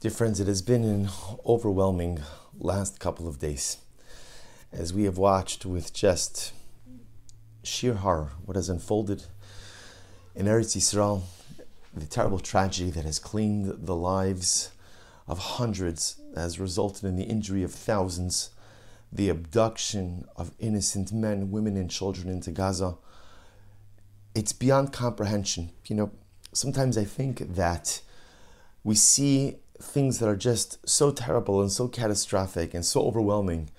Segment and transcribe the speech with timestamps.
[0.00, 1.10] Dear friends, it has been an
[1.44, 2.22] overwhelming
[2.58, 3.76] last couple of days
[4.72, 6.54] as we have watched with just
[7.62, 9.24] sheer horror what has unfolded
[10.34, 11.24] in Eretz Yisrael,
[11.94, 14.70] the terrible tragedy that has claimed the lives
[15.28, 18.48] of hundreds, has resulted in the injury of thousands,
[19.12, 22.96] the abduction of innocent men, women, and children into Gaza.
[24.34, 25.72] It's beyond comprehension.
[25.88, 26.10] You know,
[26.54, 28.00] sometimes I think that
[28.82, 33.70] we see things that are just so terrible and so catastrophic and so overwhelming.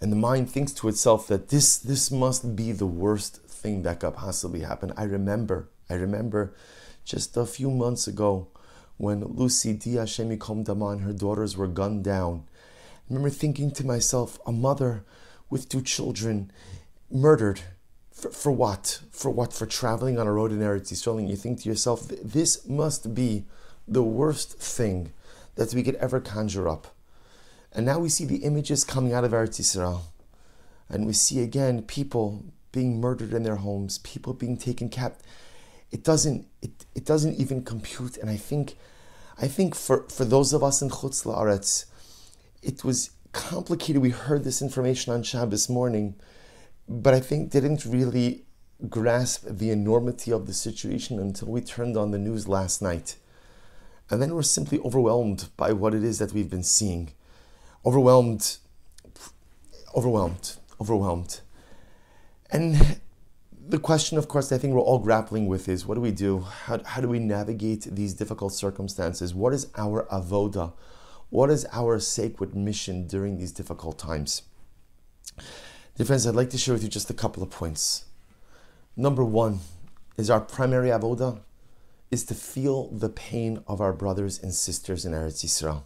[0.00, 4.00] And the mind thinks to itself that this, this must be the worst thing that
[4.00, 4.92] could possibly happen.
[4.96, 6.54] I remember, I remember
[7.04, 8.48] just a few months ago
[8.96, 12.44] when Lucy Dee Shemikom Dama and her daughters were gunned down.
[12.54, 15.04] I remember thinking to myself, a mother
[15.50, 16.50] with two children
[17.10, 17.60] murdered.
[18.12, 19.00] For, for what?
[19.10, 19.52] For what?
[19.52, 23.14] For traveling on a road in Eretz Yisrael, and you think to yourself, this must
[23.14, 23.44] be
[23.86, 25.12] the worst thing
[25.56, 26.88] that we could ever conjure up.
[27.72, 30.02] And now we see the images coming out of Eretz Yisrael.
[30.88, 35.26] And we see again people being murdered in their homes, people being taken captive.
[35.90, 38.16] It doesn't it, it doesn't even compute.
[38.16, 38.76] And I think
[39.38, 41.86] I think for, for those of us in Chutz La'aretz,
[42.62, 44.00] it was complicated.
[44.00, 46.14] We heard this information on Shabbos morning,
[46.88, 48.44] but I think didn't really
[48.88, 53.16] grasp the enormity of the situation until we turned on the news last night.
[54.10, 57.12] And then we're simply overwhelmed by what it is that we've been seeing.
[57.86, 58.58] Overwhelmed,
[59.94, 61.40] overwhelmed, overwhelmed.
[62.50, 63.00] And
[63.66, 66.40] the question, of course, I think we're all grappling with is what do we do?
[66.40, 69.34] How, how do we navigate these difficult circumstances?
[69.34, 70.72] What is our avoda?
[71.30, 74.42] What is our sacred mission during these difficult times?
[75.96, 78.04] Dear friends, I'd like to share with you just a couple of points.
[78.96, 79.60] Number one
[80.16, 81.40] is our primary avoda
[82.14, 85.82] is to feel the pain of our brothers and sisters in Eretz Yisrael.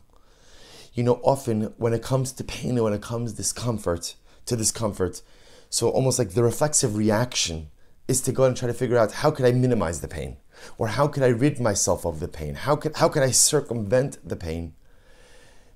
[0.92, 5.22] You know, often when it comes to pain and when it comes discomfort, to discomfort,
[5.70, 7.70] so almost like the reflexive reaction
[8.06, 10.36] is to go and try to figure out how could I minimize the pain?
[10.76, 12.56] Or how could I rid myself of the pain?
[12.56, 14.74] How could, how could I circumvent the pain?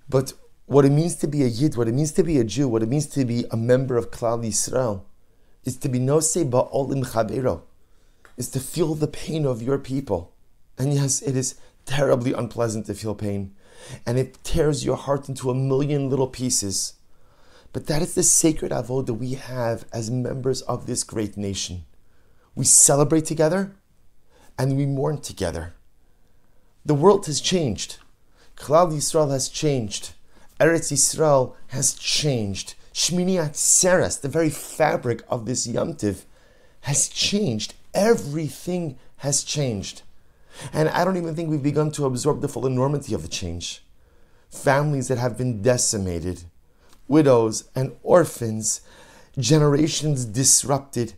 [0.07, 0.35] But
[0.67, 2.83] what it means to be a Yid, what it means to be a Jew, what
[2.83, 5.05] it means to be a member of Klal Yisrael,
[5.65, 7.62] is to be nosei ba'olim chabero,
[8.37, 10.31] is to feel the pain of your people.
[10.78, 13.55] And yes, it is terribly unpleasant to feel pain,
[14.06, 16.94] and it tears your heart into a million little pieces.
[17.72, 21.84] But that is the sacred avod that we have as members of this great nation.
[22.55, 23.75] We celebrate together
[24.59, 25.72] and we mourn together.
[26.84, 27.97] The world has changed.
[28.56, 30.12] Klal Yisrael has changed.
[30.61, 32.75] Eretz Yisrael has changed.
[32.93, 36.25] Shmini Atzeres, the very fabric of this yomtiv,
[36.82, 37.72] has changed.
[37.94, 40.03] Everything has changed.
[40.73, 43.85] And I don't even think we've begun to absorb the full enormity of the change.
[44.51, 46.45] Families that have been decimated,
[47.09, 48.83] widows and orphans,
[49.39, 51.15] generations disrupted,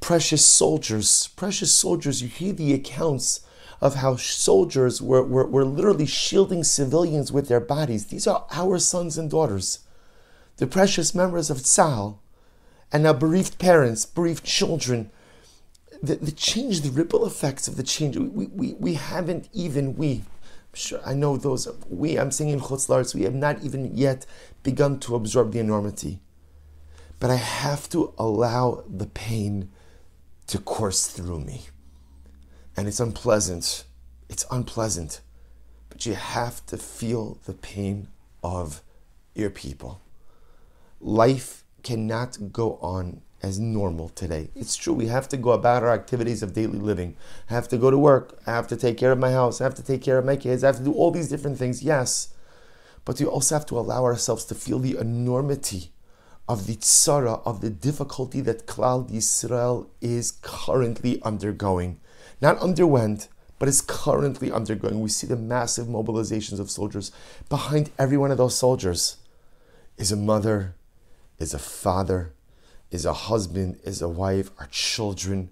[0.00, 2.22] precious soldiers, precious soldiers.
[2.22, 3.40] You hear the accounts
[3.80, 8.06] of how soldiers were, were, were literally shielding civilians with their bodies.
[8.06, 9.80] These are our sons and daughters,
[10.56, 12.18] the precious members of Tzahal,
[12.92, 15.10] and now bereaved parents, bereaved children,
[16.02, 20.22] the, the change, the ripple effects of the change, we, we, we haven't even, we,
[20.74, 24.26] sure, I know those, we, I'm saying in Chutz we have not even yet
[24.62, 26.20] begun to absorb the enormity.
[27.18, 29.70] But I have to allow the pain
[30.48, 31.62] to course through me.
[32.76, 33.84] And it's unpleasant.
[34.28, 35.22] It's unpleasant.
[35.88, 38.08] But you have to feel the pain
[38.42, 38.82] of
[39.34, 40.02] your people.
[41.00, 44.48] Life cannot go on as normal today.
[44.54, 47.16] It's true, we have to go about our activities of daily living.
[47.50, 48.38] I have to go to work.
[48.46, 49.60] I have to take care of my house.
[49.60, 50.64] I have to take care of my kids.
[50.64, 52.34] I have to do all these different things, yes.
[53.04, 55.92] But we also have to allow ourselves to feel the enormity
[56.48, 62.00] of the tzara, of the difficulty that Klal Yisrael is currently undergoing.
[62.40, 65.00] Not underwent, but is currently undergoing.
[65.00, 67.10] We see the massive mobilizations of soldiers.
[67.48, 69.16] Behind every one of those soldiers
[69.96, 70.74] is a mother,
[71.38, 72.32] is a father,
[72.96, 75.50] is a husband, is a wife, our children.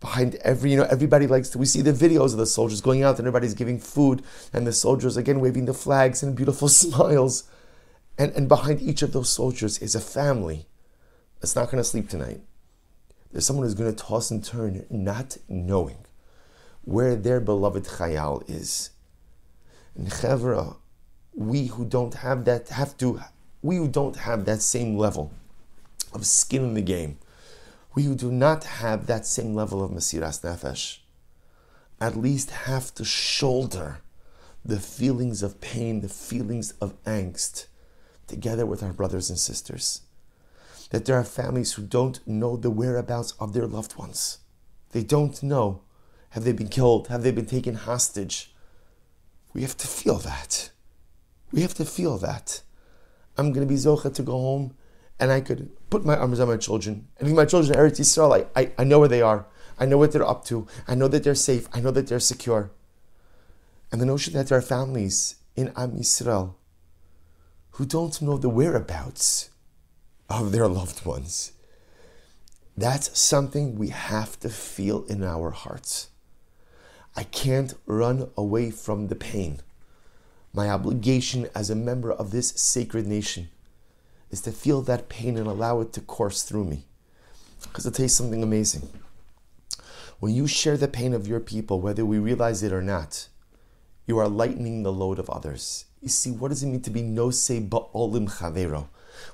[0.00, 1.58] Behind every, you know, everybody likes to.
[1.58, 4.22] We see the videos of the soldiers going out and everybody's giving food,
[4.52, 7.44] and the soldiers again waving the flags and beautiful smiles.
[8.18, 10.66] And, and behind each of those soldiers is a family
[11.40, 12.40] that's not going to sleep tonight.
[13.32, 15.98] There's someone who's going to toss and turn, not knowing
[16.82, 18.90] where their beloved Chayal is.
[19.96, 20.76] And Chevra,
[21.34, 23.20] we who don't have that have to,
[23.62, 25.32] we who don't have that same level
[26.14, 27.18] of skin in the game.
[27.94, 30.98] We who do not have that same level of Mesiras Nefesh
[32.00, 33.98] at least have to shoulder
[34.64, 37.66] the feelings of pain, the feelings of angst,
[38.26, 40.02] together with our brothers and sisters.
[40.90, 44.38] That there are families who don't know the whereabouts of their loved ones.
[44.92, 45.82] They don't know.
[46.30, 47.08] Have they been killed?
[47.08, 48.54] Have they been taken hostage?
[49.52, 50.70] We have to feel that.
[51.52, 52.62] We have to feel that.
[53.36, 54.74] I'm going to be Zocha to go home
[55.18, 58.46] and I could put my arms on my children and leave my children Eretz Yisrael.
[58.54, 59.46] I, I, I know where they are.
[59.78, 60.66] I know what they're up to.
[60.86, 61.68] I know that they're safe.
[61.72, 62.70] I know that they're secure.
[63.90, 66.54] And the notion that there are families in Am Yisrael
[67.72, 69.50] who don't know the whereabouts
[70.28, 71.52] of their loved ones.
[72.76, 76.08] That's something we have to feel in our hearts.
[77.16, 79.60] I can't run away from the pain.
[80.52, 83.48] My obligation as a member of this sacred nation
[84.34, 86.86] is to feel that pain and allow it to course through me.
[87.62, 88.88] Because I'll tell you something amazing.
[90.18, 93.28] When you share the pain of your people, whether we realize it or not,
[94.06, 95.84] you are lightening the load of others.
[96.02, 98.88] You see, what does it mean to be nosei ba'olim chavero?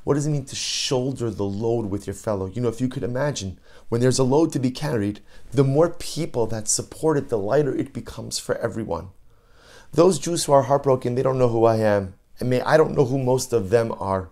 [0.04, 2.46] What does it mean to shoulder the load with your fellow?
[2.46, 3.58] You know, if you could imagine,
[3.88, 5.20] when there's a load to be carried,
[5.50, 9.08] the more people that support it, the lighter it becomes for everyone.
[9.92, 12.14] Those Jews who are heartbroken, they don't know who I am.
[12.40, 14.28] I mean, I don't know who most of them are.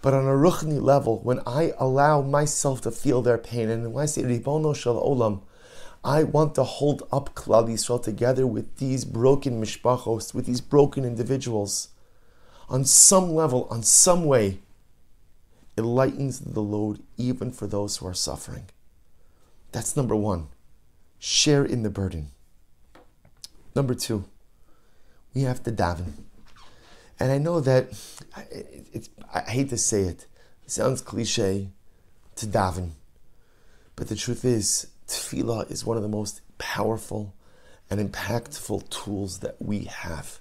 [0.00, 4.04] But on a ruchni level, when I allow myself to feel their pain, and when
[4.04, 5.42] I say Ribono Shel Olam,
[6.04, 11.04] I want to hold up Klal Yisrael together with these broken mishpachos, with these broken
[11.04, 11.88] individuals.
[12.68, 14.60] On some level, on some way,
[15.76, 18.66] it lightens the load even for those who are suffering.
[19.72, 20.48] That's number one.
[21.18, 22.28] Share in the burden.
[23.74, 24.24] Number two,
[25.34, 26.12] we have to daven.
[27.20, 27.88] And I know that
[28.50, 30.26] it's, I hate to say it,
[30.64, 31.70] it sounds cliche
[32.36, 32.90] to daven,
[33.96, 37.34] but the truth is, tefillah is one of the most powerful
[37.90, 40.38] and impactful tools that we have.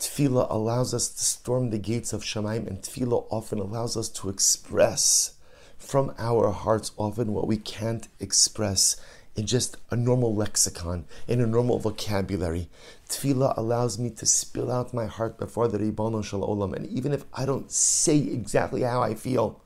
[0.00, 4.28] Tefillah allows us to storm the gates of Shemaim, and tefillah often allows us to
[4.28, 5.34] express
[5.78, 8.96] from our hearts often what we can't express
[9.34, 12.68] in just a normal lexicon, in a normal vocabulary.
[13.08, 17.12] Tefillah allows me to spill out my heart before the Ribono Shel Olam, and even
[17.12, 19.60] if I don't say exactly how I feel,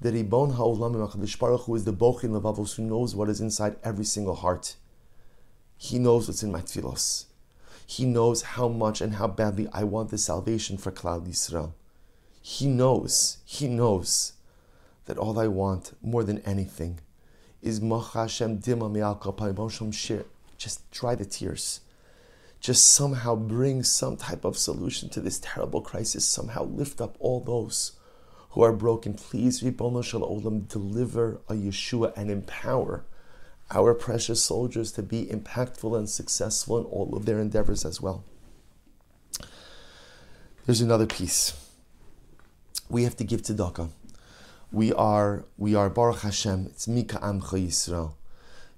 [0.00, 3.76] the Ribbon HaOlam HaKadosh Baruch Hu is the Bochin Levavos, who knows what is inside
[3.84, 4.74] every single heart.
[5.76, 7.26] He knows what's in my tefillos.
[7.86, 11.74] He knows how much and how badly I want the salvation for Klal Yisrael.
[12.40, 14.32] He knows, he knows
[15.04, 16.98] that all I want more than anything
[17.62, 20.24] is Hashem dima shir.
[20.58, 21.80] Just dry the tears.
[22.60, 26.24] Just somehow bring some type of solution to this terrible crisis.
[26.24, 27.92] Somehow lift up all those
[28.50, 29.14] who are broken.
[29.14, 33.04] Please, Ribono Shel Olam, deliver a Yeshua and empower
[33.70, 38.22] our precious soldiers to be impactful and successful in all of their endeavors as well.
[40.66, 41.54] There's another piece.
[42.88, 43.90] We have to give tzedakah
[44.72, 46.66] we are we are Baruch Hashem.
[46.66, 48.14] It's Mi K'amcha Yisrael.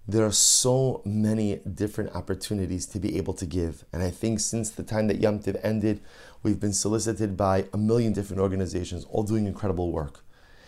[0.09, 4.71] There are so many different opportunities to be able to give, and I think since
[4.71, 6.01] the time that Yom Tiv ended,
[6.43, 10.25] we've been solicited by a million different organizations, all doing incredible work.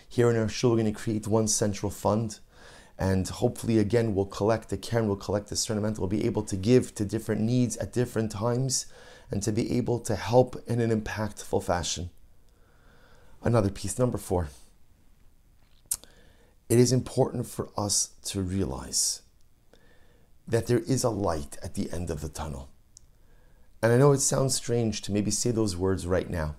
[0.08, 2.38] Here in our show, we're going to create one central fund,
[2.96, 6.56] and hopefully, again, we'll collect the Karen, we'll collect the tournament, we'll be able to
[6.56, 8.87] give to different needs at different times,
[9.31, 12.10] and to be able to help in an impactful fashion.
[13.43, 14.48] Another piece, number four
[16.69, 19.23] it is important for us to realize
[20.49, 22.69] that there is a light at the end of the tunnel.
[23.82, 26.56] And I know it sounds strange to maybe say those words right now.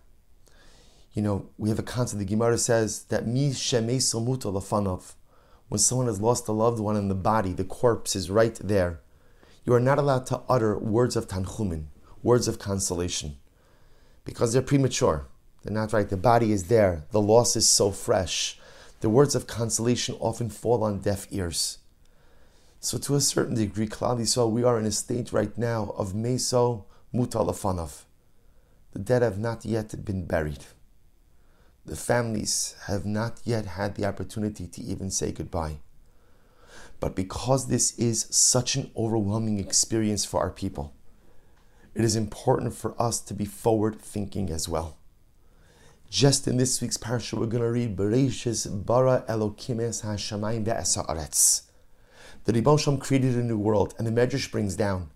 [1.13, 5.13] You know, we have a concept, the Gemara says that mi lafanov,
[5.67, 9.01] when someone has lost a loved one in the body, the corpse is right there.
[9.65, 11.87] You are not allowed to utter words of tanchumin,
[12.23, 13.37] words of consolation,
[14.23, 15.27] because they're premature.
[15.63, 16.07] They're not right.
[16.07, 17.05] The body is there.
[17.11, 18.57] The loss is so fresh
[18.99, 21.79] the words of consolation often fall on deaf ears.
[22.79, 26.13] So, to a certain degree, Klal Yisrael, we are in a state right now of
[26.13, 28.03] Meso Mutalafanov.
[28.93, 30.65] The dead have not yet been buried.
[31.85, 35.77] The families have not yet had the opportunity to even say goodbye.
[36.99, 40.93] But because this is such an overwhelming experience for our people,
[41.93, 44.96] it is important for us to be forward thinking as well.
[46.09, 51.63] Just in this week's parsha, we're going to read Bereshis bara Elokim es hashamayim ve'esaretz.
[52.45, 55.09] The Ribbon Shem created a new world, and the Medrash brings down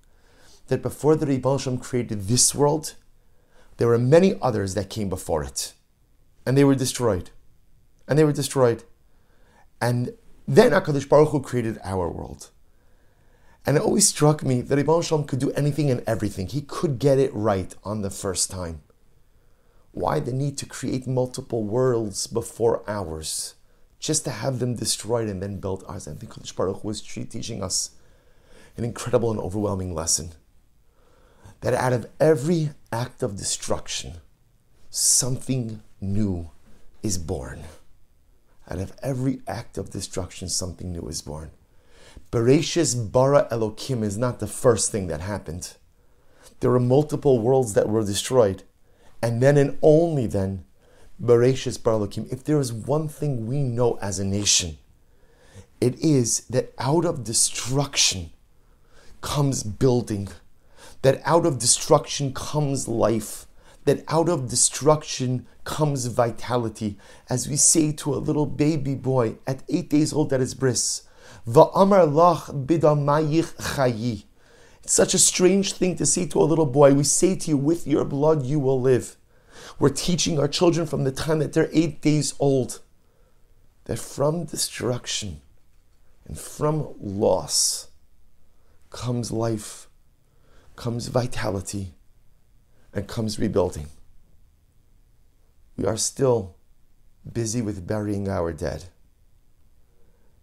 [0.67, 2.95] that before the Ribbon Shem created this world,
[3.77, 5.73] there were many others that came before it,
[6.45, 7.29] and they were destroyed,
[8.05, 8.83] and they were destroyed,
[9.79, 10.13] and
[10.45, 12.49] then Hakadosh Baruch Hu created our world,
[13.65, 16.47] And it always struck me that Ibn Shalom could do anything and everything.
[16.47, 18.81] He could get it right on the first time.
[19.91, 23.55] Why the need to create multiple worlds before ours?
[23.99, 26.07] Just to have them destroyed and then build ours.
[26.07, 27.91] I think Kodesh Baruch was teaching us
[28.77, 30.31] an incredible and overwhelming lesson.
[31.59, 34.13] That out of every act of destruction,
[34.89, 36.49] something new
[37.03, 37.63] is born.
[38.69, 41.51] Out of every act of destruction, something new is born.
[42.31, 45.75] Bereshis bara Elokim is not the first thing that happened.
[46.61, 48.63] There were multiple worlds that were destroyed.
[49.21, 50.65] And then and only then,
[51.21, 52.31] Bereshis bara Elokim.
[52.31, 54.77] If there is one thing we know as a nation,
[55.79, 58.31] it is that out of destruction
[59.21, 60.29] comes building,
[61.03, 63.45] that out of destruction comes life,
[63.85, 66.97] that out of destruction comes vitality.
[67.29, 71.03] As we say to a little baby boy at eight days old at his bris,
[71.47, 74.23] Va'amar lach bidamayich chayi.
[74.83, 76.93] It's such a strange thing to say to a little boy.
[76.93, 79.15] We say to you, with your blood you will live.
[79.79, 82.81] We're teaching our children from the time that they're eight days old
[83.85, 85.41] that from destruction
[86.27, 87.89] and from loss
[88.89, 89.87] comes life,
[90.75, 91.93] comes vitality,
[92.93, 93.87] and comes rebuilding.
[95.77, 96.55] We are still
[97.31, 98.85] busy with burying our dead.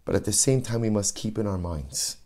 [0.05, 2.17] But at the same time, we must keep in our minds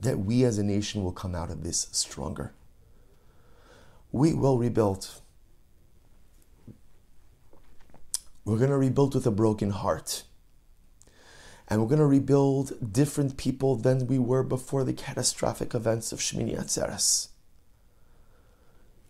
[0.00, 2.52] that we as a nation will come out of this stronger.
[4.12, 5.20] We will rebuild.
[8.44, 10.24] We're going to rebuild with a broken heart.
[11.68, 16.18] And we're going to rebuild different people than we were before the catastrophic events of
[16.18, 17.28] Shmini Atzeres.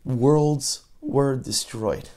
[0.04, 2.10] Worlds were destroyed.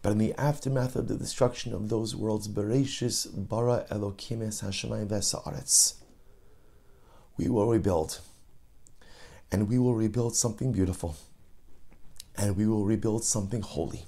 [0.00, 5.08] But in the aftermath of the destruction of those worlds, Bereshis bara Elokim es Hashemayim
[5.08, 5.94] v'sa'aretz,
[7.38, 8.20] we will rebuild.
[9.50, 11.16] And we will rebuild something beautiful.
[12.36, 14.04] And we will rebuild something holy.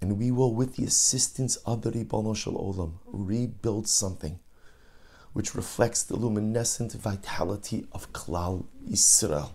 [0.00, 4.38] And we will, with the assistance of the Ribono Shel Olam, rebuild something
[5.32, 9.50] which reflects the luminescent vitality of Klal Yisrael.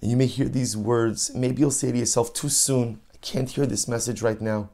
[0.00, 3.50] And you may hear these words, maybe you'll say to yourself too soon, I can't
[3.50, 4.70] hear this message right now.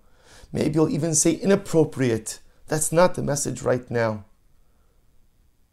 [0.53, 2.39] Maybe you'll even say inappropriate.
[2.69, 4.25] That's not the message right now.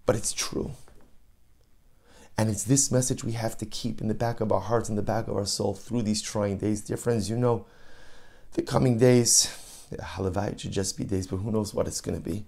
[0.06, 0.72] But it's true.
[2.38, 4.96] And it's this message we have to keep in the back of our hearts, in
[4.96, 6.82] the back of our soul through these trying days.
[6.82, 7.66] Dear friends, you know,
[8.54, 9.56] the coming days,
[9.94, 12.46] halavai should just be days, but who knows what it's going to be.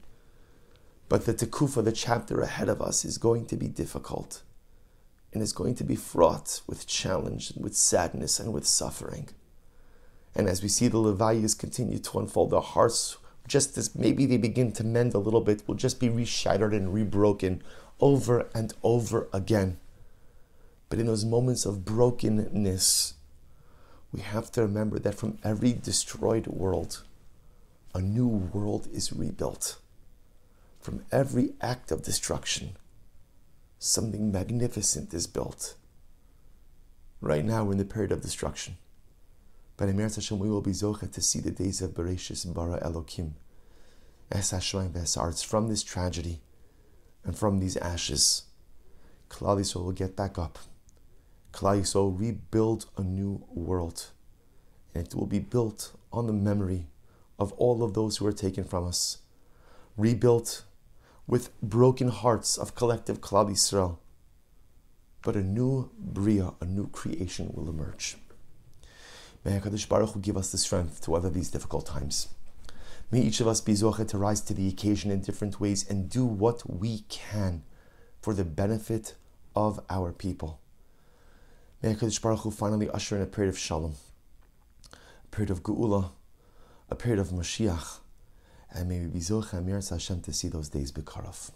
[1.10, 4.42] But the tekufa, the chapter ahead of us, is going to be difficult
[5.32, 9.30] and is going to be fraught with challenge, and with sadness, and with suffering.
[10.36, 14.38] And as we see the Levayas continue to unfold, their hearts, just as maybe they
[14.38, 17.62] begin to mend a little bit, will just be reshattered and rebroken
[18.00, 19.78] over and over again.
[20.90, 23.16] But in those moments of brokenness,
[24.12, 27.04] we have to remember that from every destroyed world,
[27.96, 29.78] a new world is rebuilt.
[30.80, 32.78] From every act of destruction,
[33.80, 35.76] something magnificent is built.
[37.22, 38.78] Right now, we're in the period of destruction.
[39.78, 42.80] But in Meretz Hashem, we will be zocha to see the days of Bereshis bara
[42.82, 43.32] Elokim.
[44.32, 46.42] Es Hashem It's from this tragedy
[47.24, 48.44] and from these ashes,
[49.30, 50.60] Klal Yisrael will get back up.
[51.54, 54.08] Klal Yisrael rebuild a new world.
[54.94, 56.88] And it will be built on the memory
[57.40, 59.20] of all of those who were taken from us.
[59.98, 60.64] Rebuilt
[61.26, 63.98] with broken hearts of collective Klal Yisrael.
[65.22, 68.18] But a new Bria, a new creation will emerge.
[69.44, 72.30] May HaKadosh Baruch Hu give us the strength to weather these difficult times.
[73.12, 76.10] May each of us be zochet to rise to the occasion in different ways and
[76.10, 77.64] do what we can
[78.22, 79.16] for the benefit
[79.54, 80.62] of our people.
[81.82, 83.96] May HaKadosh Baruch Hu finally usher in a period of shalom,
[84.94, 86.12] a period of geula,
[86.90, 88.00] a period of Mashiach,
[88.72, 91.52] and may we be zochet Hashem to see those days bekarov.